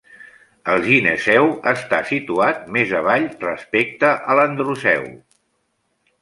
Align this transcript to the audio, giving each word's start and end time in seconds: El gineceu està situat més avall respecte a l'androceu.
El 0.75 0.79
gineceu 0.85 1.49
està 1.71 1.99
situat 2.11 2.63
més 2.77 2.95
avall 3.01 3.27
respecte 3.45 4.11
a 4.33 4.39
l'androceu. 4.41 5.07